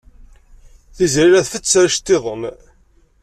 [0.95, 2.43] Tiziri la tfesser iceḍḍiḍen.